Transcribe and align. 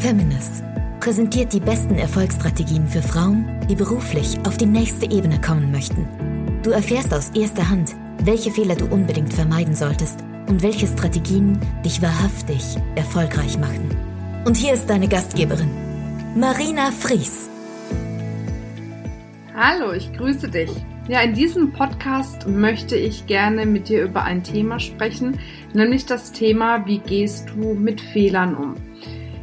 Feminist 0.00 0.64
präsentiert 0.98 1.52
die 1.52 1.60
besten 1.60 1.96
Erfolgsstrategien 1.96 2.88
für 2.88 3.02
Frauen, 3.02 3.46
die 3.68 3.74
beruflich 3.74 4.38
auf 4.46 4.56
die 4.56 4.64
nächste 4.64 5.04
Ebene 5.10 5.38
kommen 5.42 5.70
möchten. 5.70 6.08
Du 6.62 6.70
erfährst 6.70 7.12
aus 7.12 7.28
erster 7.34 7.68
Hand, 7.68 7.94
welche 8.24 8.50
Fehler 8.50 8.76
du 8.76 8.86
unbedingt 8.86 9.34
vermeiden 9.34 9.74
solltest 9.74 10.24
und 10.48 10.62
welche 10.62 10.86
Strategien 10.86 11.60
dich 11.84 12.00
wahrhaftig 12.00 12.78
erfolgreich 12.94 13.58
machen. 13.58 13.94
Und 14.46 14.56
hier 14.56 14.72
ist 14.72 14.88
deine 14.88 15.06
Gastgeberin, 15.06 15.70
Marina 16.34 16.92
Fries. 16.92 17.50
Hallo, 19.54 19.92
ich 19.92 20.10
grüße 20.14 20.48
dich. 20.48 20.70
Ja, 21.08 21.20
in 21.20 21.34
diesem 21.34 21.72
Podcast 21.72 22.48
möchte 22.48 22.96
ich 22.96 23.26
gerne 23.26 23.66
mit 23.66 23.90
dir 23.90 24.04
über 24.04 24.22
ein 24.22 24.42
Thema 24.44 24.78
sprechen, 24.78 25.38
nämlich 25.74 26.06
das 26.06 26.32
Thema, 26.32 26.86
wie 26.86 27.00
gehst 27.00 27.50
du 27.50 27.74
mit 27.74 28.00
Fehlern 28.00 28.54
um? 28.54 28.76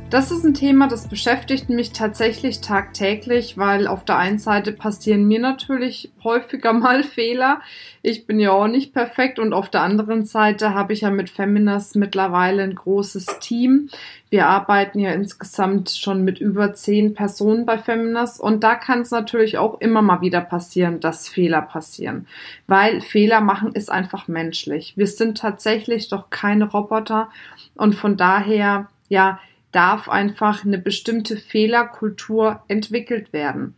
Das 0.09 0.31
ist 0.31 0.45
ein 0.45 0.53
Thema, 0.53 0.87
das 0.87 1.09
beschäftigt 1.09 1.67
mich 1.67 1.91
tatsächlich 1.91 2.61
tagtäglich, 2.61 3.57
weil 3.57 3.87
auf 3.87 4.05
der 4.05 4.17
einen 4.17 4.39
Seite 4.39 4.71
passieren 4.71 5.27
mir 5.27 5.39
natürlich 5.41 6.13
häufiger 6.23 6.71
mal 6.79 7.03
Fehler. 7.03 7.59
Ich 8.03 8.25
bin 8.25 8.39
ja 8.39 8.51
auch 8.51 8.69
nicht 8.69 8.93
perfekt 8.93 9.37
und 9.37 9.51
auf 9.51 9.67
der 9.69 9.81
anderen 9.81 10.23
Seite 10.23 10.73
habe 10.73 10.93
ich 10.93 11.01
ja 11.01 11.09
mit 11.11 11.29
Feminas 11.29 11.93
mittlerweile 11.95 12.63
ein 12.63 12.75
großes 12.75 13.25
Team. 13.41 13.89
Wir 14.29 14.47
arbeiten 14.47 14.99
ja 14.99 15.11
insgesamt 15.11 15.89
schon 15.89 16.23
mit 16.23 16.39
über 16.39 16.73
zehn 16.73 17.13
Personen 17.13 17.65
bei 17.65 17.77
Feminas 17.77 18.39
und 18.39 18.63
da 18.63 18.75
kann 18.75 19.01
es 19.01 19.11
natürlich 19.11 19.57
auch 19.57 19.81
immer 19.81 20.01
mal 20.01 20.21
wieder 20.21 20.39
passieren, 20.39 21.01
dass 21.01 21.27
Fehler 21.27 21.61
passieren, 21.61 22.27
weil 22.65 23.01
Fehler 23.01 23.41
machen 23.41 23.73
ist 23.73 23.91
einfach 23.91 24.29
menschlich. 24.29 24.93
Wir 24.95 25.07
sind 25.07 25.37
tatsächlich 25.37 26.07
doch 26.07 26.29
keine 26.29 26.71
Roboter 26.71 27.27
und 27.75 27.93
von 27.93 28.15
daher, 28.15 28.87
ja, 29.09 29.39
darf 29.71 30.09
einfach 30.09 30.65
eine 30.65 30.77
bestimmte 30.77 31.37
Fehlerkultur 31.37 32.63
entwickelt 32.67 33.33
werden. 33.33 33.75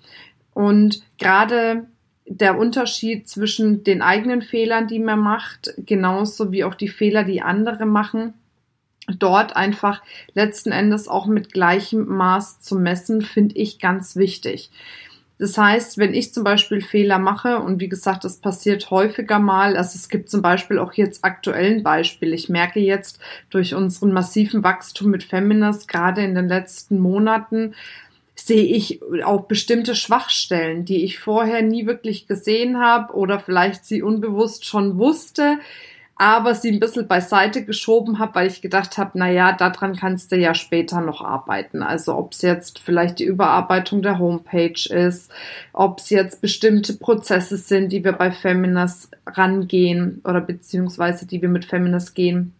Und 0.53 1.03
gerade 1.17 1.87
der 2.25 2.57
Unterschied 2.57 3.27
zwischen 3.27 3.83
den 3.83 4.01
eigenen 4.01 4.41
Fehlern, 4.41 4.87
die 4.87 4.99
man 4.99 5.19
macht, 5.19 5.73
genauso 5.77 6.51
wie 6.51 6.63
auch 6.63 6.75
die 6.75 6.87
Fehler, 6.87 7.23
die 7.23 7.41
andere 7.41 7.85
machen, 7.85 8.33
dort 9.17 9.55
einfach 9.55 10.03
letzten 10.33 10.71
Endes 10.71 11.07
auch 11.07 11.25
mit 11.25 11.51
gleichem 11.51 12.05
Maß 12.05 12.61
zu 12.61 12.77
messen, 12.77 13.21
finde 13.23 13.55
ich 13.55 13.79
ganz 13.79 14.15
wichtig. 14.15 14.69
Das 15.39 15.57
heißt, 15.57 15.97
wenn 15.97 16.13
ich 16.13 16.33
zum 16.33 16.43
Beispiel 16.43 16.81
Fehler 16.81 17.17
mache, 17.17 17.59
und 17.59 17.79
wie 17.79 17.87
gesagt, 17.87 18.25
das 18.25 18.37
passiert 18.37 18.91
häufiger 18.91 19.39
mal, 19.39 19.77
also 19.77 19.95
es 19.95 20.09
gibt 20.09 20.29
zum 20.29 20.41
Beispiel 20.41 20.77
auch 20.77 20.91
jetzt 20.93 21.23
aktuellen 21.23 21.81
Beispiel. 21.81 22.33
Ich 22.33 22.49
merke 22.49 22.81
jetzt 22.81 23.19
durch 23.49 23.73
unseren 23.73 24.11
massiven 24.11 24.65
Wachstum 24.65 25.09
mit 25.09 25.23
Feminist, 25.23 25.87
gerade 25.87 26.21
in 26.21 26.35
den 26.35 26.49
letzten 26.49 26.99
Monaten, 26.99 27.73
sehe 28.35 28.63
ich 28.63 28.99
auch 29.23 29.45
bestimmte 29.45 29.95
Schwachstellen, 29.95 30.83
die 30.83 31.05
ich 31.05 31.19
vorher 31.19 31.61
nie 31.61 31.85
wirklich 31.85 32.27
gesehen 32.27 32.77
habe 32.77 33.13
oder 33.13 33.39
vielleicht 33.39 33.85
sie 33.85 34.01
unbewusst 34.01 34.65
schon 34.65 34.97
wusste, 34.97 35.57
aber 36.19 36.53
sie 36.53 36.69
ein 36.69 36.81
bisschen 36.81 37.07
beiseite 37.07 37.63
geschoben 37.63 38.19
habe, 38.19 38.35
weil 38.35 38.47
ich 38.47 38.61
gedacht 38.61 38.97
habe, 38.97 39.11
na 39.13 39.31
ja, 39.31 39.53
daran 39.53 39.95
kannst 39.95 40.33
du 40.33 40.35
ja 40.35 40.53
später 40.53 40.99
noch 40.99 41.21
arbeiten. 41.21 41.81
Also 41.81 42.13
ob 42.17 42.33
es 42.33 42.41
jetzt 42.41 42.79
vielleicht 42.79 43.19
die 43.19 43.23
Überarbeitung 43.23 44.01
der 44.01 44.19
Homepage 44.19 44.93
ist, 44.93 45.31
ob 45.71 45.99
es 45.99 46.09
jetzt 46.09 46.41
bestimmte 46.41 46.93
Prozesse 46.95 47.55
sind, 47.55 47.93
die 47.93 48.03
wir 48.03 48.11
bei 48.11 48.31
Feminas 48.31 49.09
rangehen 49.25 50.21
oder 50.25 50.41
beziehungsweise 50.41 51.25
die 51.25 51.41
wir 51.41 51.47
mit 51.47 51.63
Feminas 51.63 52.13
gehen. 52.13 52.53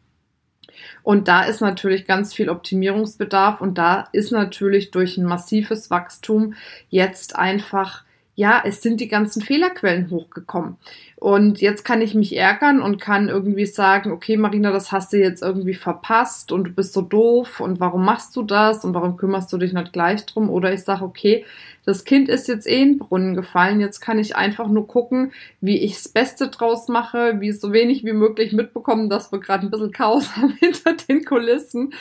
Und 1.03 1.27
da 1.27 1.43
ist 1.43 1.59
natürlich 1.59 2.07
ganz 2.07 2.33
viel 2.33 2.49
Optimierungsbedarf 2.49 3.59
und 3.59 3.77
da 3.77 4.07
ist 4.13 4.31
natürlich 4.31 4.91
durch 4.91 5.17
ein 5.17 5.25
massives 5.25 5.91
Wachstum 5.91 6.53
jetzt 6.89 7.35
einfach 7.35 8.05
ja, 8.39 8.63
es 8.63 8.81
sind 8.81 9.01
die 9.01 9.09
ganzen 9.09 9.41
Fehlerquellen 9.41 10.09
hochgekommen. 10.11 10.77
Und 11.17 11.59
jetzt 11.59 11.83
kann 11.83 12.01
ich 12.01 12.15
mich 12.15 12.37
ärgern 12.37 12.81
und 12.81 13.01
kann 13.01 13.27
irgendwie 13.27 13.65
sagen, 13.65 14.13
okay, 14.13 14.37
Marina, 14.37 14.71
das 14.71 14.93
hast 14.93 15.11
du 15.11 15.17
jetzt 15.17 15.41
irgendwie 15.41 15.73
verpasst 15.73 16.53
und 16.53 16.63
du 16.63 16.71
bist 16.71 16.93
so 16.93 17.01
doof 17.01 17.59
und 17.59 17.81
warum 17.81 18.05
machst 18.05 18.33
du 18.37 18.43
das 18.43 18.85
und 18.85 18.93
warum 18.93 19.17
kümmerst 19.17 19.51
du 19.51 19.57
dich 19.57 19.73
nicht 19.73 19.91
gleich 19.91 20.25
drum? 20.25 20.49
Oder 20.49 20.71
ich 20.71 20.83
sage, 20.83 21.03
okay, 21.03 21.43
das 21.89 22.05
Kind 22.05 22.29
ist 22.29 22.47
jetzt 22.47 22.67
eh 22.67 22.81
in 22.81 22.89
den 22.89 22.99
Brunnen 22.99 23.35
gefallen, 23.35 23.81
jetzt 23.81 23.99
kann 23.99 24.19
ich 24.19 24.35
einfach 24.35 24.67
nur 24.67 24.87
gucken, 24.87 25.33
wie 25.59 25.77
ich 25.79 25.95
das 25.95 26.07
Beste 26.07 26.49
draus 26.49 26.87
mache, 26.87 27.41
wie 27.41 27.51
so 27.51 27.73
wenig 27.73 28.05
wie 28.05 28.13
möglich 28.13 28.53
mitbekommen, 28.53 29.09
dass 29.09 29.31
wir 29.31 29.39
gerade 29.39 29.67
ein 29.67 29.71
bisschen 29.71 29.91
Chaos 29.91 30.35
haben 30.35 30.53
hinter 30.59 30.93
den 30.93 31.25
Kulissen, 31.25 31.93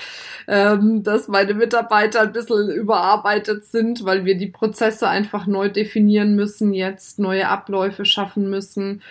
ähm, 0.47 1.03
dass 1.03 1.29
meine 1.29 1.55
Mitarbeiter 1.55 2.21
ein 2.21 2.33
bisschen 2.33 2.71
überarbeitet 2.71 3.65
sind, 3.65 4.05
weil 4.05 4.25
wir 4.25 4.37
die 4.37 4.49
Prozesse 4.49 5.09
einfach 5.09 5.47
neu 5.47 5.69
definieren 5.69 6.37
müssen, 6.37 6.73
jetzt 6.73 7.19
neue 7.19 7.49
Abläufe 7.49 8.05
schaffen 8.05 8.51
müssen 8.51 9.03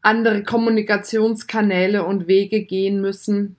andere 0.00 0.42
Kommunikationskanäle 0.42 2.04
und 2.04 2.28
Wege 2.28 2.62
gehen 2.62 3.00
müssen. 3.00 3.56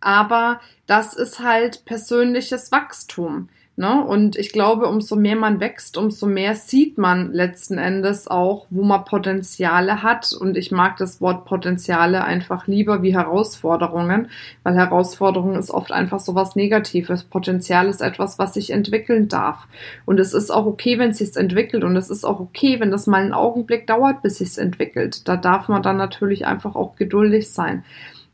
Aber 0.00 0.60
das 0.86 1.14
ist 1.14 1.40
halt 1.40 1.84
persönliches 1.84 2.72
Wachstum. 2.72 3.48
Ne? 3.76 4.04
Und 4.04 4.36
ich 4.36 4.52
glaube, 4.52 4.86
umso 4.86 5.16
mehr 5.16 5.34
man 5.34 5.58
wächst, 5.58 5.96
umso 5.96 6.26
mehr 6.26 6.54
sieht 6.54 6.96
man 6.96 7.32
letzten 7.32 7.76
Endes 7.76 8.28
auch, 8.28 8.66
wo 8.70 8.84
man 8.84 9.04
Potenziale 9.04 10.04
hat. 10.04 10.32
Und 10.32 10.56
ich 10.56 10.70
mag 10.70 10.96
das 10.96 11.20
Wort 11.20 11.44
Potenziale 11.44 12.22
einfach 12.22 12.68
lieber 12.68 13.02
wie 13.02 13.14
Herausforderungen, 13.14 14.28
weil 14.62 14.76
Herausforderung 14.76 15.56
ist 15.56 15.72
oft 15.72 15.90
einfach 15.90 16.20
so 16.20 16.36
was 16.36 16.54
Negatives. 16.54 17.24
Potenzial 17.24 17.88
ist 17.88 18.00
etwas, 18.00 18.38
was 18.38 18.54
sich 18.54 18.70
entwickeln 18.70 19.26
darf. 19.26 19.66
Und 20.04 20.20
es 20.20 20.34
ist 20.34 20.52
auch 20.52 20.66
okay, 20.66 21.00
wenn 21.00 21.10
es 21.10 21.18
sich 21.18 21.36
entwickelt. 21.36 21.82
Und 21.82 21.96
es 21.96 22.10
ist 22.10 22.24
auch 22.24 22.38
okay, 22.38 22.78
wenn 22.78 22.92
das 22.92 23.08
mal 23.08 23.22
einen 23.22 23.34
Augenblick 23.34 23.88
dauert, 23.88 24.22
bis 24.22 24.38
sich 24.38 24.56
entwickelt. 24.56 25.26
Da 25.26 25.36
darf 25.36 25.66
man 25.66 25.82
dann 25.82 25.96
natürlich 25.96 26.46
einfach 26.46 26.76
auch 26.76 26.94
geduldig 26.94 27.50
sein. 27.50 27.82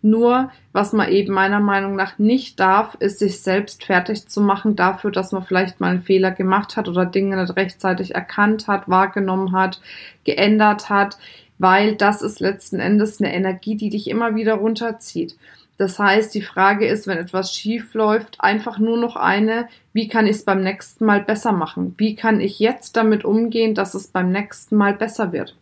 Nur, 0.02 0.50
was 0.72 0.92
man 0.92 1.10
eben 1.10 1.34
meiner 1.34 1.60
Meinung 1.60 1.94
nach 1.94 2.18
nicht 2.18 2.58
darf, 2.58 2.94
ist 3.00 3.18
sich 3.18 3.42
selbst 3.42 3.84
fertig 3.84 4.28
zu 4.28 4.40
machen 4.40 4.74
dafür, 4.74 5.10
dass 5.10 5.32
man 5.32 5.42
vielleicht 5.42 5.80
mal 5.80 5.90
einen 5.90 6.02
Fehler 6.02 6.30
gemacht 6.30 6.76
hat 6.76 6.88
oder 6.88 7.04
Dinge 7.04 7.36
nicht 7.36 7.56
rechtzeitig 7.56 8.14
erkannt 8.14 8.66
hat, 8.66 8.88
wahrgenommen 8.88 9.52
hat, 9.52 9.80
geändert 10.24 10.88
hat, 10.88 11.18
weil 11.58 11.96
das 11.96 12.22
ist 12.22 12.40
letzten 12.40 12.80
Endes 12.80 13.20
eine 13.20 13.34
Energie, 13.34 13.76
die 13.76 13.90
dich 13.90 14.08
immer 14.08 14.34
wieder 14.34 14.54
runterzieht. 14.54 15.36
Das 15.76 15.98
heißt, 15.98 16.34
die 16.34 16.42
Frage 16.42 16.86
ist, 16.86 17.06
wenn 17.06 17.18
etwas 17.18 17.54
schief 17.54 17.94
läuft, 17.94 18.40
einfach 18.40 18.78
nur 18.78 18.98
noch 18.98 19.16
eine, 19.16 19.66
wie 19.94 20.08
kann 20.08 20.26
ich 20.26 20.36
es 20.36 20.44
beim 20.44 20.62
nächsten 20.62 21.06
Mal 21.06 21.22
besser 21.22 21.52
machen? 21.52 21.94
Wie 21.96 22.14
kann 22.14 22.40
ich 22.40 22.58
jetzt 22.58 22.96
damit 22.96 23.24
umgehen, 23.24 23.74
dass 23.74 23.94
es 23.94 24.08
beim 24.08 24.30
nächsten 24.30 24.76
Mal 24.76 24.94
besser 24.94 25.32
wird? 25.32 25.56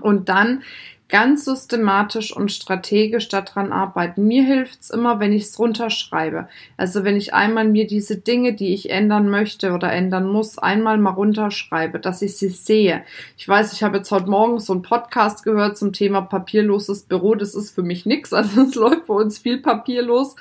Und 0.00 0.28
dann 0.28 0.62
ganz 1.10 1.44
systematisch 1.44 2.34
und 2.34 2.52
strategisch 2.52 3.28
daran 3.28 3.72
arbeiten. 3.72 4.26
Mir 4.26 4.44
hilft's 4.44 4.90
immer, 4.90 5.20
wenn 5.20 5.32
ich 5.32 5.44
es 5.44 5.58
runterschreibe. 5.58 6.48
Also 6.76 7.04
wenn 7.04 7.16
ich 7.16 7.34
einmal 7.34 7.68
mir 7.68 7.86
diese 7.86 8.16
Dinge, 8.16 8.54
die 8.54 8.72
ich 8.74 8.90
ändern 8.90 9.28
möchte 9.28 9.72
oder 9.72 9.92
ändern 9.92 10.26
muss, 10.26 10.58
einmal 10.58 10.98
mal 10.98 11.10
runterschreibe, 11.10 11.98
dass 11.98 12.22
ich 12.22 12.36
sie 12.36 12.48
sehe. 12.48 13.02
Ich 13.36 13.46
weiß, 13.46 13.72
ich 13.72 13.82
habe 13.82 13.98
jetzt 13.98 14.10
heute 14.10 14.30
Morgen 14.30 14.60
so 14.60 14.72
einen 14.72 14.82
Podcast 14.82 15.42
gehört 15.44 15.76
zum 15.76 15.92
Thema 15.92 16.22
papierloses 16.22 17.02
Büro. 17.02 17.34
Das 17.34 17.54
ist 17.54 17.74
für 17.74 17.82
mich 17.82 18.06
nix. 18.06 18.32
Also 18.40 18.62
es 18.62 18.74
läuft 18.74 19.06
bei 19.06 19.14
uns 19.14 19.38
viel 19.38 19.58
papierlos. 19.58 20.34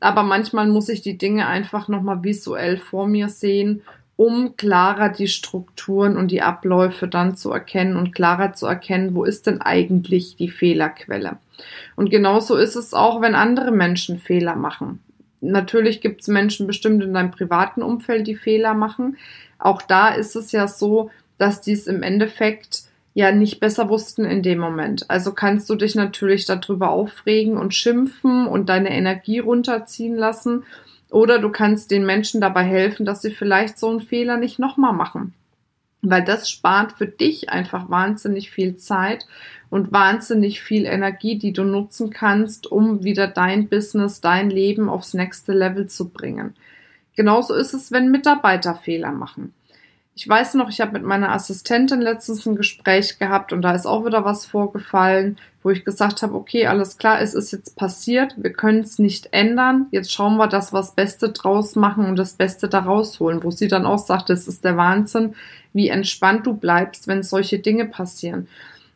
Aber 0.00 0.22
manchmal 0.22 0.68
muss 0.68 0.88
ich 0.88 1.02
die 1.02 1.18
Dinge 1.18 1.46
einfach 1.46 1.86
nochmal 1.86 2.24
visuell 2.24 2.78
vor 2.78 3.06
mir 3.06 3.28
sehen 3.28 3.82
um 4.22 4.56
klarer 4.56 5.08
die 5.08 5.26
Strukturen 5.26 6.16
und 6.16 6.30
die 6.30 6.42
Abläufe 6.42 7.08
dann 7.08 7.36
zu 7.36 7.50
erkennen 7.50 7.96
und 7.96 8.14
klarer 8.14 8.52
zu 8.52 8.66
erkennen, 8.66 9.16
wo 9.16 9.24
ist 9.24 9.48
denn 9.48 9.60
eigentlich 9.60 10.36
die 10.36 10.48
Fehlerquelle. 10.48 11.38
Und 11.96 12.08
genauso 12.08 12.54
ist 12.54 12.76
es 12.76 12.94
auch, 12.94 13.20
wenn 13.20 13.34
andere 13.34 13.72
Menschen 13.72 14.20
Fehler 14.20 14.54
machen. 14.54 15.00
Natürlich 15.40 16.00
gibt 16.00 16.20
es 16.20 16.28
Menschen 16.28 16.68
bestimmt 16.68 17.02
in 17.02 17.12
deinem 17.12 17.32
privaten 17.32 17.82
Umfeld, 17.82 18.28
die 18.28 18.36
Fehler 18.36 18.74
machen. 18.74 19.16
Auch 19.58 19.82
da 19.82 20.10
ist 20.10 20.36
es 20.36 20.52
ja 20.52 20.68
so, 20.68 21.10
dass 21.36 21.60
dies 21.60 21.88
im 21.88 22.04
Endeffekt 22.04 22.82
ja 23.14 23.32
nicht 23.32 23.58
besser 23.58 23.88
wussten 23.88 24.24
in 24.24 24.44
dem 24.44 24.60
Moment. 24.60 25.10
Also 25.10 25.32
kannst 25.32 25.68
du 25.68 25.74
dich 25.74 25.96
natürlich 25.96 26.46
darüber 26.46 26.90
aufregen 26.90 27.56
und 27.56 27.74
schimpfen 27.74 28.46
und 28.46 28.68
deine 28.68 28.90
Energie 28.90 29.40
runterziehen 29.40 30.14
lassen 30.14 30.62
oder 31.12 31.38
du 31.38 31.50
kannst 31.50 31.90
den 31.90 32.06
Menschen 32.06 32.40
dabei 32.40 32.64
helfen, 32.64 33.06
dass 33.06 33.22
sie 33.22 33.30
vielleicht 33.30 33.78
so 33.78 33.90
einen 33.90 34.00
Fehler 34.00 34.36
nicht 34.36 34.58
nochmal 34.58 34.92
machen. 34.92 35.34
Weil 36.00 36.24
das 36.24 36.50
spart 36.50 36.92
für 36.92 37.06
dich 37.06 37.50
einfach 37.50 37.88
wahnsinnig 37.88 38.50
viel 38.50 38.76
Zeit 38.76 39.26
und 39.70 39.92
wahnsinnig 39.92 40.60
viel 40.60 40.84
Energie, 40.84 41.38
die 41.38 41.52
du 41.52 41.64
nutzen 41.64 42.10
kannst, 42.10 42.66
um 42.66 43.04
wieder 43.04 43.28
dein 43.28 43.68
Business, 43.68 44.20
dein 44.20 44.50
Leben 44.50 44.88
aufs 44.88 45.14
nächste 45.14 45.52
Level 45.52 45.86
zu 45.86 46.08
bringen. 46.08 46.54
Genauso 47.14 47.54
ist 47.54 47.72
es, 47.72 47.92
wenn 47.92 48.10
Mitarbeiter 48.10 48.74
Fehler 48.74 49.12
machen. 49.12 49.52
Ich 50.14 50.28
weiß 50.28 50.54
noch, 50.54 50.68
ich 50.68 50.80
habe 50.82 50.92
mit 50.92 51.04
meiner 51.04 51.32
Assistentin 51.32 52.02
letztens 52.02 52.44
ein 52.46 52.54
Gespräch 52.54 53.18
gehabt 53.18 53.52
und 53.52 53.62
da 53.62 53.74
ist 53.74 53.86
auch 53.86 54.04
wieder 54.04 54.26
was 54.26 54.44
vorgefallen, 54.44 55.38
wo 55.62 55.70
ich 55.70 55.86
gesagt 55.86 56.20
habe, 56.20 56.34
okay, 56.34 56.66
alles 56.66 56.98
klar, 56.98 57.22
es 57.22 57.32
ist 57.32 57.50
jetzt 57.50 57.76
passiert, 57.76 58.34
wir 58.36 58.52
können 58.52 58.80
es 58.80 58.98
nicht 58.98 59.28
ändern, 59.32 59.86
jetzt 59.90 60.12
schauen 60.12 60.36
wir, 60.36 60.48
dass 60.48 60.72
wir 60.72 60.80
das 60.80 60.94
Beste 60.94 61.30
draus 61.30 61.76
machen 61.76 62.04
und 62.04 62.16
das 62.16 62.34
Beste 62.34 62.68
daraus 62.68 63.20
holen, 63.20 63.42
wo 63.42 63.50
sie 63.50 63.68
dann 63.68 63.86
auch 63.86 63.98
sagt, 63.98 64.28
es 64.28 64.46
ist 64.46 64.64
der 64.64 64.76
Wahnsinn, 64.76 65.34
wie 65.72 65.88
entspannt 65.88 66.46
du 66.46 66.52
bleibst, 66.54 67.08
wenn 67.08 67.22
solche 67.22 67.58
Dinge 67.58 67.86
passieren. 67.86 68.48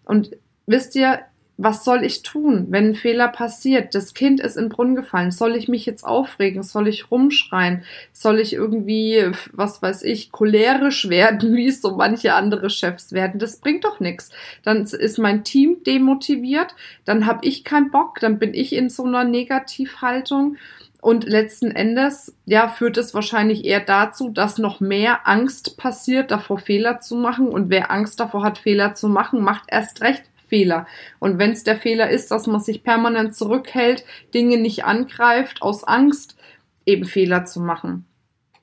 Und 0.05 0.37
wisst 0.67 0.97
ihr, 0.97 1.21
was 1.59 1.85
soll 1.85 2.05
ich 2.05 2.23
tun, 2.23 2.67
wenn 2.69 2.91
ein 2.91 2.95
Fehler 2.95 3.29
passiert? 3.29 3.95
Das 3.95 4.13
Kind 4.13 4.41
ist 4.41 4.57
in 4.57 4.65
den 4.65 4.69
Brunnen 4.69 4.95
gefallen. 4.95 5.31
Soll 5.31 5.57
ich 5.57 5.69
mich 5.69 5.87
jetzt 5.87 6.05
aufregen? 6.05 6.63
Soll 6.63 6.87
ich 6.87 7.11
rumschreien? 7.11 7.83
Soll 8.13 8.41
ich 8.41 8.53
irgendwie, 8.53 9.31
was 9.53 9.81
weiß 9.81 10.03
ich, 10.03 10.33
cholerisch 10.33 11.09
werden, 11.09 11.55
wie 11.57 11.69
es 11.69 11.81
so 11.81 11.97
manche 11.97 12.35
andere 12.35 12.69
Chefs 12.69 13.13
werden? 13.13 13.41
Das 13.41 13.59
bringt 13.59 13.85
doch 13.85 14.01
nichts. 14.01 14.31
Dann 14.65 14.83
ist 14.83 15.19
mein 15.19 15.45
Team 15.45 15.79
demotiviert, 15.87 16.75
dann 17.07 17.27
habe 17.27 17.47
ich 17.47 17.65
keinen 17.65 17.91
Bock, 17.91 18.21
dann 18.21 18.39
bin 18.39 18.53
ich 18.53 18.75
in 18.75 18.91
so 18.91 19.05
einer 19.05 19.25
Negativhaltung. 19.25 20.57
Und 21.01 21.25
letzten 21.25 21.71
Endes, 21.71 22.35
ja, 22.47 22.69
führt 22.69 22.97
es 22.97 23.15
wahrscheinlich 23.15 23.65
eher 23.65 23.81
dazu, 23.81 24.29
dass 24.29 24.59
noch 24.59 24.81
mehr 24.81 25.29
Angst 25.29 25.77
passiert, 25.77 26.33
davor 26.33 26.59
Fehler 26.59 27.01
zu 27.01 27.15
machen. 27.15 27.49
Und 27.49 27.71
wer 27.71 27.93
Angst 27.93 28.19
davor 28.19 28.43
hat, 28.43 28.59
Fehler 28.59 28.95
zu 28.95 29.09
machen, 29.09 29.41
macht 29.41 29.65
erst 29.69 30.01
recht 30.01 30.25
Fehler. 30.49 30.87
Und 31.19 31.39
wenn 31.39 31.53
es 31.53 31.65
der 31.65 31.77
Fehler 31.77 32.11
ist, 32.11 32.31
dass 32.31 32.47
man 32.47 32.61
sich 32.61 32.83
permanent 32.83 33.35
zurückhält, 33.35 34.05
Dinge 34.35 34.59
nicht 34.59 34.85
angreift, 34.85 35.63
aus 35.63 35.85
Angst 35.85 36.37
eben 36.85 37.05
Fehler 37.05 37.45
zu 37.45 37.61
machen. 37.61 38.07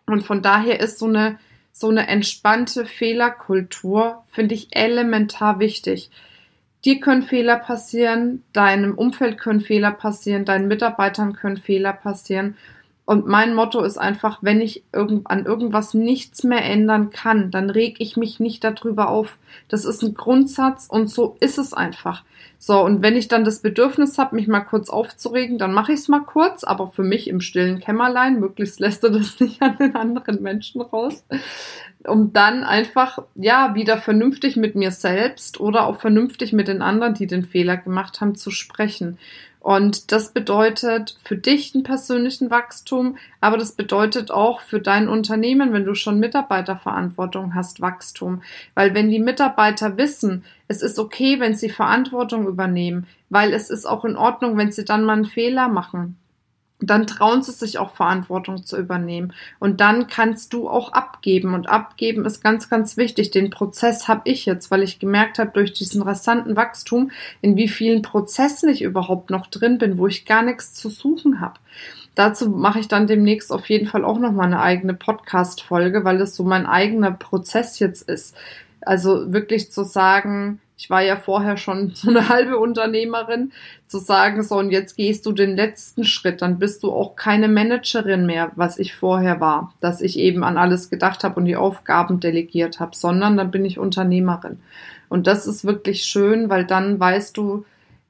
Und 0.05 0.23
von 0.23 0.41
daher 0.41 0.79
ist 0.79 0.99
so 0.99 1.07
eine, 1.07 1.39
so 1.71 1.89
eine 1.89 2.07
entspannte 2.07 2.85
Fehlerkultur, 2.85 4.23
finde 4.29 4.55
ich 4.55 4.75
elementar 4.75 5.59
wichtig. 5.59 6.09
Dir 6.85 6.99
können 6.99 7.23
Fehler 7.23 7.57
passieren, 7.57 8.43
deinem 8.51 8.95
Umfeld 8.95 9.37
können 9.37 9.61
Fehler 9.61 9.91
passieren, 9.91 10.43
deinen 10.43 10.67
Mitarbeitern 10.67 11.33
können 11.33 11.57
Fehler 11.57 11.93
passieren. 11.93 12.57
Und 13.05 13.27
mein 13.27 13.53
Motto 13.53 13.81
ist 13.81 13.97
einfach, 13.97 14.39
wenn 14.41 14.61
ich 14.61 14.83
an 14.93 15.45
irgendwas 15.45 15.93
nichts 15.93 16.43
mehr 16.43 16.63
ändern 16.63 17.09
kann, 17.09 17.51
dann 17.51 17.69
reg 17.69 17.97
ich 17.99 18.15
mich 18.15 18.39
nicht 18.39 18.63
darüber 18.63 19.09
auf. 19.09 19.37
Das 19.67 19.83
ist 19.83 20.01
ein 20.03 20.13
Grundsatz 20.13 20.87
und 20.87 21.09
so 21.09 21.35
ist 21.41 21.57
es 21.57 21.73
einfach. 21.73 22.23
So, 22.65 22.79
und 22.79 23.01
wenn 23.01 23.17
ich 23.17 23.27
dann 23.27 23.43
das 23.43 23.59
Bedürfnis 23.59 24.17
habe, 24.17 24.37
mich 24.37 24.47
mal 24.47 24.61
kurz 24.61 24.89
aufzuregen, 24.89 25.57
dann 25.57 25.73
mache 25.73 25.91
ich 25.91 25.99
es 25.99 26.07
mal 26.07 26.21
kurz, 26.21 26.63
aber 26.63 26.87
für 26.87 27.03
mich 27.03 27.27
im 27.27 27.41
stillen 27.41 27.81
Kämmerlein, 27.81 28.39
möglichst 28.39 28.79
lässt 28.79 29.03
du 29.03 29.09
das 29.09 29.37
nicht 29.41 29.61
an 29.61 29.75
den 29.77 29.97
anderen 29.97 30.41
Menschen 30.41 30.79
raus, 30.79 31.25
um 32.05 32.31
dann 32.31 32.63
einfach, 32.63 33.19
ja, 33.35 33.75
wieder 33.75 33.97
vernünftig 33.97 34.55
mit 34.55 34.75
mir 34.75 34.91
selbst 34.91 35.59
oder 35.59 35.87
auch 35.87 35.99
vernünftig 35.99 36.53
mit 36.53 36.69
den 36.69 36.81
anderen, 36.81 37.15
die 37.15 37.27
den 37.27 37.43
Fehler 37.43 37.75
gemacht 37.75 38.21
haben, 38.21 38.35
zu 38.35 38.49
sprechen. 38.49 39.17
Und 39.63 40.11
das 40.13 40.31
bedeutet 40.31 41.17
für 41.23 41.37
dich 41.37 41.73
einen 41.73 41.83
persönlichen 41.83 42.49
Wachstum, 42.49 43.17
aber 43.39 43.57
das 43.57 43.73
bedeutet 43.73 44.31
auch 44.31 44.59
für 44.59 44.79
dein 44.79 45.07
Unternehmen, 45.07 45.71
wenn 45.71 45.85
du 45.85 45.95
schon 45.95 46.19
Mitarbeiterverantwortung 46.19 47.55
hast, 47.55 47.79
Wachstum. 47.79 48.41
Weil 48.73 48.93
wenn 48.93 49.09
die 49.09 49.19
Mitarbeiter 49.19 49.95
wissen, 49.95 50.43
es 50.67 50.81
ist 50.81 50.99
okay, 50.99 51.39
wenn 51.39 51.55
sie 51.55 51.69
Verantwortung 51.69 52.47
übernehmen, 52.47 53.07
weil 53.29 53.53
es 53.53 53.69
ist 53.69 53.85
auch 53.85 54.05
in 54.05 54.15
Ordnung, 54.15 54.57
wenn 54.57 54.71
sie 54.71 54.85
dann 54.85 55.03
mal 55.03 55.13
einen 55.13 55.25
Fehler 55.25 55.67
machen 55.67 56.17
dann 56.85 57.07
trauen 57.07 57.41
sie 57.41 57.51
sich 57.51 57.77
auch 57.77 57.91
Verantwortung 57.91 58.65
zu 58.65 58.77
übernehmen. 58.77 59.33
Und 59.59 59.81
dann 59.81 60.07
kannst 60.07 60.53
du 60.53 60.69
auch 60.69 60.91
abgeben. 60.91 61.53
Und 61.53 61.69
abgeben 61.69 62.25
ist 62.25 62.43
ganz, 62.43 62.69
ganz 62.69 62.97
wichtig. 62.97 63.31
Den 63.31 63.49
Prozess 63.49 64.07
habe 64.07 64.21
ich 64.25 64.45
jetzt, 64.45 64.71
weil 64.71 64.83
ich 64.83 64.99
gemerkt 64.99 65.39
habe, 65.39 65.51
durch 65.53 65.73
diesen 65.73 66.01
rasanten 66.01 66.55
Wachstum, 66.55 67.11
in 67.41 67.55
wie 67.55 67.67
vielen 67.67 68.01
Prozessen 68.01 68.69
ich 68.69 68.81
überhaupt 68.81 69.29
noch 69.29 69.47
drin 69.47 69.77
bin, 69.77 69.97
wo 69.97 70.07
ich 70.07 70.25
gar 70.25 70.43
nichts 70.43 70.73
zu 70.73 70.89
suchen 70.89 71.39
habe. 71.39 71.59
Dazu 72.15 72.49
mache 72.49 72.79
ich 72.79 72.87
dann 72.87 73.07
demnächst 73.07 73.51
auf 73.51 73.69
jeden 73.69 73.87
Fall 73.87 74.05
auch 74.05 74.19
nochmal 74.19 74.45
eine 74.45 74.61
eigene 74.61 74.93
Podcast-Folge, 74.93 76.03
weil 76.03 76.21
es 76.21 76.35
so 76.35 76.43
mein 76.43 76.67
eigener 76.67 77.11
Prozess 77.11 77.79
jetzt 77.79 78.07
ist. 78.07 78.35
Also 78.85 79.31
wirklich 79.31 79.71
zu 79.71 79.83
sagen, 79.83 80.59
ich 80.77 80.89
war 80.89 81.01
ja 81.01 81.15
vorher 81.15 81.57
schon 81.57 81.89
so 81.93 82.09
eine 82.09 82.29
halbe 82.29 82.57
Unternehmerin, 82.57 83.51
zu 83.87 83.99
sagen, 83.99 84.43
so 84.43 84.57
und 84.57 84.71
jetzt 84.71 84.95
gehst 84.95 85.25
du 85.25 85.31
den 85.31 85.55
letzten 85.55 86.03
Schritt, 86.03 86.41
dann 86.41 86.59
bist 86.59 86.83
du 86.83 86.91
auch 86.91 87.15
keine 87.15 87.47
Managerin 87.47 88.25
mehr, 88.25 88.51
was 88.55 88.79
ich 88.79 88.95
vorher 88.95 89.39
war, 89.39 89.73
dass 89.79 90.01
ich 90.01 90.17
eben 90.17 90.43
an 90.43 90.57
alles 90.57 90.89
gedacht 90.89 91.23
habe 91.23 91.35
und 91.39 91.45
die 91.45 91.55
Aufgaben 91.55 92.19
delegiert 92.19 92.79
habe, 92.79 92.95
sondern 92.95 93.37
dann 93.37 93.51
bin 93.51 93.65
ich 93.65 93.79
Unternehmerin. 93.79 94.59
Und 95.09 95.27
das 95.27 95.45
ist 95.47 95.63
wirklich 95.63 96.05
schön, 96.05 96.49
weil 96.49 96.65
dann 96.65 96.99
weißt 96.99 97.37
du, 97.37 97.65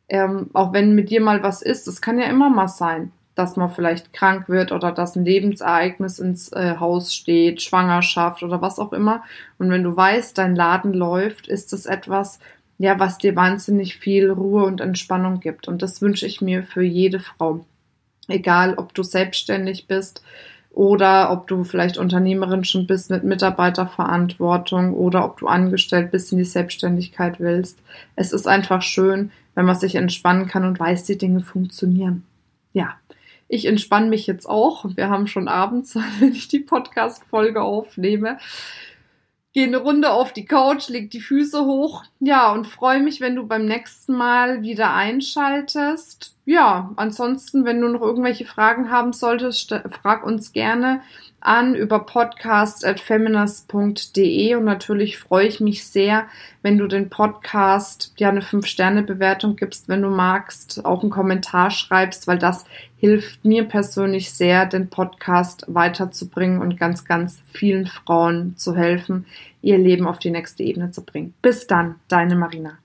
ähm, 0.07 0.49
auch 0.53 0.73
wenn 0.73 0.95
mit 0.95 1.09
dir 1.09 1.21
mal 1.21 1.43
was 1.43 1.61
ist, 1.61 1.87
es 1.87 2.01
kann 2.01 2.17
ja 2.17 2.25
immer 2.25 2.49
mal 2.49 2.67
sein, 2.67 3.11
dass 3.35 3.55
man 3.55 3.71
vielleicht 3.71 4.13
krank 4.13 4.47
wird 4.47 4.71
oder 4.71 4.91
dass 4.91 5.15
ein 5.15 5.25
Lebensereignis 5.25 6.19
ins 6.19 6.51
äh, 6.51 6.75
Haus 6.79 7.13
steht, 7.13 7.61
Schwangerschaft 7.61 8.43
oder 8.43 8.61
was 8.61 8.79
auch 8.79 8.93
immer. 8.93 9.23
Und 9.57 9.71
wenn 9.71 9.83
du 9.83 9.95
weißt, 9.95 10.37
dein 10.37 10.55
Laden 10.55 10.93
läuft, 10.93 11.47
ist 11.47 11.73
es 11.73 11.85
etwas, 11.85 12.39
ja, 12.77 12.99
was 12.99 13.17
dir 13.17 13.35
wahnsinnig 13.35 13.97
viel 13.97 14.29
Ruhe 14.29 14.65
und 14.65 14.81
Entspannung 14.81 15.39
gibt. 15.39 15.67
Und 15.67 15.81
das 15.81 16.01
wünsche 16.01 16.25
ich 16.25 16.41
mir 16.41 16.63
für 16.63 16.83
jede 16.83 17.19
Frau. 17.19 17.65
Egal, 18.27 18.75
ob 18.75 18.93
du 18.93 19.03
selbstständig 19.03 19.87
bist 19.87 20.23
oder 20.71 21.31
ob 21.31 21.47
du 21.47 21.63
vielleicht 21.63 21.97
Unternehmerin 21.97 22.63
schon 22.63 22.87
bist 22.87 23.09
mit 23.09 23.23
Mitarbeiterverantwortung 23.23 24.93
oder 24.93 25.25
ob 25.25 25.39
du 25.39 25.47
angestellt 25.47 26.11
bist 26.11 26.31
in 26.31 26.39
die 26.39 26.45
Selbstständigkeit 26.45 27.39
willst. 27.39 27.79
Es 28.15 28.31
ist 28.31 28.47
einfach 28.47 28.81
schön, 28.81 29.31
wenn 29.55 29.65
man 29.65 29.75
sich 29.75 29.95
entspannen 29.95 30.47
kann 30.47 30.65
und 30.65 30.79
weiß, 30.79 31.03
die 31.03 31.17
Dinge 31.17 31.41
funktionieren. 31.41 32.23
Ja, 32.73 32.95
ich 33.53 33.65
entspanne 33.65 34.09
mich 34.09 34.25
jetzt 34.25 34.47
auch. 34.49 34.85
Wir 34.95 35.09
haben 35.09 35.27
schon 35.27 35.47
abends, 35.47 35.95
wenn 36.19 36.33
ich 36.33 36.47
die 36.47 36.59
Podcast-Folge 36.59 37.61
aufnehme. 37.61 38.39
Gehe 39.53 39.67
eine 39.67 39.77
Runde 39.77 40.11
auf 40.11 40.33
die 40.33 40.45
Couch, 40.45 40.89
leg 40.89 41.11
die 41.11 41.21
Füße 41.21 41.63
hoch. 41.63 42.03
Ja, 42.19 42.51
und 42.51 42.65
freue 42.65 42.99
mich, 42.99 43.21
wenn 43.21 43.35
du 43.35 43.45
beim 43.45 43.65
nächsten 43.65 44.13
Mal 44.13 44.63
wieder 44.63 44.95
einschaltest. 44.95 46.35
Ja, 46.45 46.91
ansonsten, 46.97 47.63
wenn 47.63 47.79
du 47.79 47.87
noch 47.87 48.01
irgendwelche 48.01 48.43
Fragen 48.43 48.91
haben 48.91 49.13
solltest, 49.13 49.73
frag 50.01 50.25
uns 50.25 50.51
gerne 50.51 50.99
an 51.39 51.73
über 51.73 51.99
podcast.feminist.de 51.99 54.55
und 54.55 54.65
natürlich 54.65 55.17
freue 55.17 55.47
ich 55.47 55.61
mich 55.61 55.87
sehr, 55.87 56.25
wenn 56.61 56.77
du 56.77 56.87
den 56.87 57.09
Podcast 57.09 58.13
ja 58.17 58.27
eine 58.27 58.41
5-Sterne-Bewertung 58.41 59.55
gibst, 59.55 59.87
wenn 59.87 60.01
du 60.01 60.09
magst, 60.09 60.83
auch 60.85 61.01
einen 61.01 61.11
Kommentar 61.11 61.71
schreibst, 61.71 62.27
weil 62.27 62.39
das 62.39 62.65
hilft 62.97 63.45
mir 63.45 63.63
persönlich 63.65 64.33
sehr, 64.33 64.65
den 64.65 64.89
Podcast 64.89 65.63
weiterzubringen 65.67 66.59
und 66.61 66.77
ganz, 66.77 67.05
ganz 67.05 67.41
vielen 67.51 67.87
Frauen 67.87 68.57
zu 68.57 68.75
helfen, 68.75 69.25
ihr 69.61 69.77
Leben 69.77 70.07
auf 70.07 70.19
die 70.19 70.31
nächste 70.31 70.63
Ebene 70.63 70.91
zu 70.91 71.05
bringen. 71.05 71.33
Bis 71.41 71.67
dann, 71.67 71.95
deine 72.09 72.35
Marina. 72.35 72.79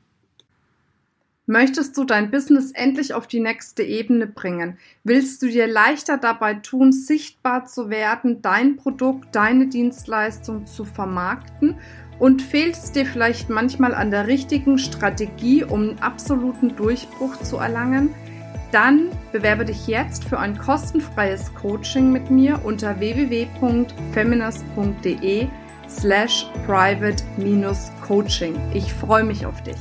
Möchtest 1.50 1.96
du 1.96 2.04
dein 2.04 2.30
Business 2.30 2.72
endlich 2.72 3.14
auf 3.14 3.26
die 3.26 3.40
nächste 3.40 3.82
Ebene 3.82 4.26
bringen? 4.26 4.76
Willst 5.02 5.40
du 5.40 5.46
dir 5.46 5.66
leichter 5.66 6.18
dabei 6.18 6.52
tun, 6.52 6.92
sichtbar 6.92 7.64
zu 7.64 7.88
werden, 7.88 8.42
dein 8.42 8.76
Produkt, 8.76 9.34
deine 9.34 9.68
Dienstleistung 9.68 10.66
zu 10.66 10.84
vermarkten? 10.84 11.76
Und 12.18 12.42
fehlt 12.42 12.74
es 12.74 12.92
dir 12.92 13.06
vielleicht 13.06 13.48
manchmal 13.48 13.94
an 13.94 14.10
der 14.10 14.26
richtigen 14.26 14.76
Strategie, 14.76 15.64
um 15.64 15.88
einen 15.88 15.98
absoluten 16.00 16.76
Durchbruch 16.76 17.38
zu 17.38 17.56
erlangen? 17.56 18.14
Dann 18.70 19.08
bewerbe 19.32 19.64
dich 19.64 19.86
jetzt 19.86 20.24
für 20.24 20.38
ein 20.38 20.58
kostenfreies 20.58 21.54
Coaching 21.54 22.12
mit 22.12 22.30
mir 22.30 22.60
unter 22.62 23.00
www.feminist.de 23.00 25.46
slash 25.88 26.46
private-coaching. 26.66 28.54
Ich 28.74 28.92
freue 28.92 29.24
mich 29.24 29.46
auf 29.46 29.62
dich. 29.62 29.78